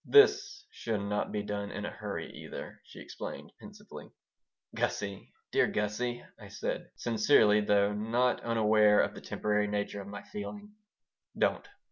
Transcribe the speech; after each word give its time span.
"This 0.03 0.65
should 0.71 1.01
not 1.01 1.31
be 1.31 1.43
done 1.43 1.69
in 1.69 1.85
a 1.85 1.91
hurry, 1.91 2.31
either," 2.33 2.81
she 2.83 2.99
explained, 3.01 3.51
pensively 3.59 4.09
"Gussie! 4.75 5.31
Dear 5.51 5.67
Gussie!" 5.67 6.25
I 6.39 6.47
said, 6.47 6.89
sincerely, 6.95 7.61
though 7.61 7.93
not 7.93 8.41
unaware 8.43 8.99
of 9.01 9.13
the 9.13 9.21
temporary 9.21 9.67
nature 9.67 10.01
of 10.01 10.07
my 10.07 10.23
feeling 10.23 10.71
"Don't!" 11.37 11.67